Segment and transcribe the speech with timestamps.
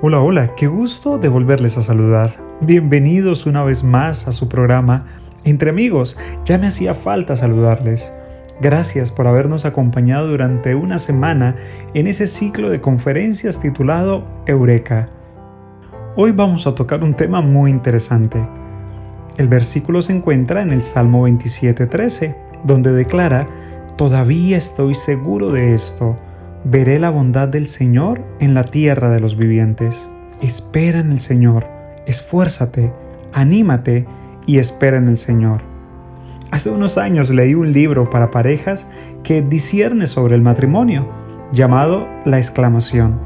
[0.00, 2.36] Hola, hola, qué gusto de volverles a saludar.
[2.60, 5.06] Bienvenidos una vez más a su programa
[5.42, 6.16] Entre amigos.
[6.44, 8.14] Ya me hacía falta saludarles.
[8.60, 11.56] Gracias por habernos acompañado durante una semana
[11.94, 15.08] en ese ciclo de conferencias titulado Eureka.
[16.14, 18.38] Hoy vamos a tocar un tema muy interesante.
[19.36, 23.48] El versículo se encuentra en el Salmo 27.13, donde declara,
[23.96, 26.14] Todavía estoy seguro de esto
[26.64, 30.08] Veré la bondad del Señor en la tierra de los vivientes.
[30.40, 31.66] Espera en el Señor,
[32.06, 32.92] esfuérzate,
[33.32, 34.06] anímate
[34.46, 35.60] y espera en el Señor.
[36.50, 38.86] Hace unos años leí un libro para parejas
[39.22, 41.08] que discierne sobre el matrimonio,
[41.52, 43.20] llamado La exclamación.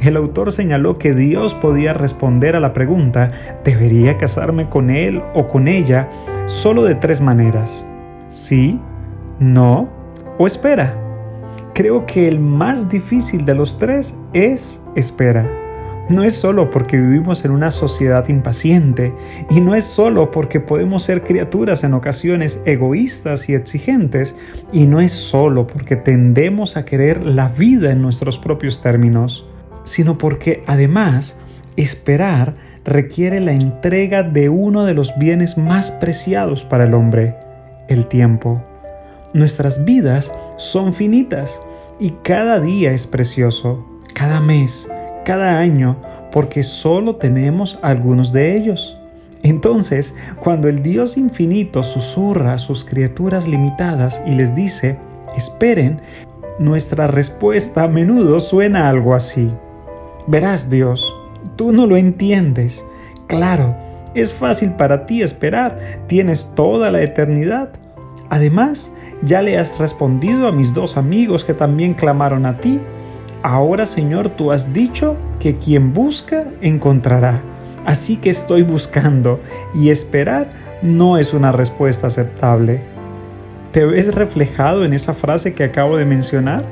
[0.00, 3.32] El autor señaló que Dios podía responder a la pregunta,
[3.64, 6.08] ¿debería casarme con él o con ella?
[6.48, 7.86] solo de tres maneras.
[8.28, 8.80] Sí,
[9.38, 9.88] no
[10.38, 11.07] o espera.
[11.78, 15.48] Creo que el más difícil de los tres es espera.
[16.10, 19.14] No es solo porque vivimos en una sociedad impaciente
[19.48, 24.34] y no es solo porque podemos ser criaturas en ocasiones egoístas y exigentes
[24.72, 29.46] y no es solo porque tendemos a querer la vida en nuestros propios términos,
[29.84, 31.36] sino porque además
[31.76, 32.54] esperar
[32.84, 37.36] requiere la entrega de uno de los bienes más preciados para el hombre,
[37.86, 38.64] el tiempo.
[39.32, 41.60] Nuestras vidas son finitas
[41.98, 44.88] y cada día es precioso, cada mes,
[45.24, 45.96] cada año,
[46.32, 48.96] porque solo tenemos algunos de ellos.
[49.42, 54.98] Entonces, cuando el Dios infinito susurra a sus criaturas limitadas y les dice,
[55.36, 56.00] esperen,
[56.58, 59.50] nuestra respuesta a menudo suena algo así.
[60.26, 61.14] Verás Dios,
[61.56, 62.84] tú no lo entiendes.
[63.28, 63.76] Claro,
[64.14, 67.70] es fácil para ti esperar, tienes toda la eternidad.
[68.28, 72.80] Además, ya le has respondido a mis dos amigos que también clamaron a ti.
[73.42, 77.42] Ahora, Señor, tú has dicho que quien busca, encontrará.
[77.84, 79.40] Así que estoy buscando
[79.74, 80.50] y esperar
[80.82, 82.82] no es una respuesta aceptable.
[83.72, 86.64] ¿Te ves reflejado en esa frase que acabo de mencionar?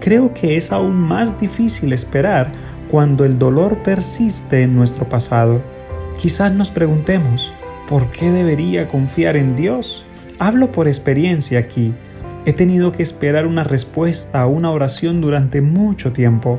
[0.00, 2.52] Creo que es aún más difícil esperar
[2.90, 5.60] cuando el dolor persiste en nuestro pasado.
[6.18, 7.52] Quizás nos preguntemos,
[7.88, 10.04] ¿por qué debería confiar en Dios?
[10.42, 11.94] Hablo por experiencia aquí.
[12.46, 16.58] He tenido que esperar una respuesta a una oración durante mucho tiempo.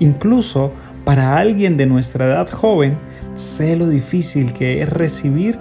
[0.00, 0.70] Incluso
[1.06, 2.98] para alguien de nuestra edad joven,
[3.34, 5.58] sé lo difícil que es recibir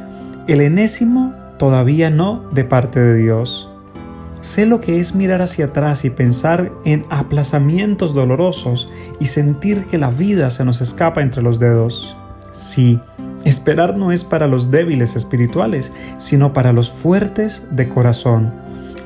[0.49, 3.71] el enésimo todavía no de parte de Dios.
[4.41, 9.97] Sé lo que es mirar hacia atrás y pensar en aplazamientos dolorosos y sentir que
[9.97, 12.17] la vida se nos escapa entre los dedos.
[12.51, 12.99] Sí,
[13.45, 18.53] Esperar no es para los débiles espirituales, sino para los fuertes de corazón.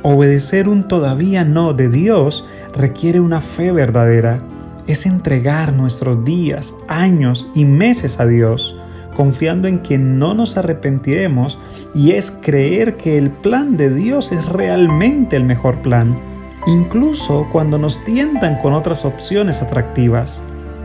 [0.03, 4.39] Obedecer un todavía no de Dios requiere una fe verdadera.
[4.87, 8.75] Es entregar nuestros días, años y meses a Dios,
[9.15, 11.57] confiando en que no nos arrepentiremos
[11.95, 16.19] y es creer que el plan de Dios es realmente el mejor plan,
[16.67, 20.43] incluso cuando nos tientan con otras opciones atractivas.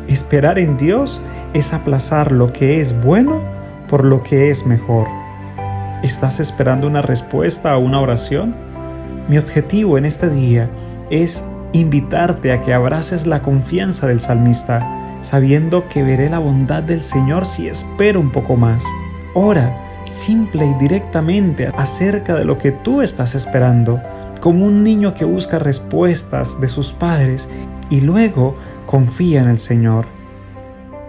[0.09, 1.23] Esperar en Dios
[1.55, 3.41] es aplazar lo que es bueno
[3.89, 5.07] por lo que es mejor.
[6.03, 8.55] ¿Estás esperando una respuesta a una oración?
[9.29, 10.69] Mi objetivo en este día
[11.11, 17.03] es invitarte a que abraces la confianza del salmista, sabiendo que veré la bondad del
[17.03, 18.83] Señor si espero un poco más.
[19.35, 24.01] Ora simple y directamente acerca de lo que tú estás esperando,
[24.41, 27.49] como un niño que busca respuestas de sus padres
[27.91, 28.55] y luego
[28.87, 30.07] confía en el Señor.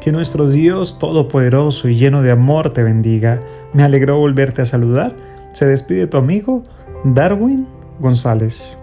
[0.02, 3.40] Que nuestro Dios Todopoderoso y lleno de amor te bendiga.
[3.74, 5.16] Me alegró volverte a saludar.
[5.53, 6.64] Se despide tu amigo
[7.03, 7.68] Darwin
[8.00, 8.81] González.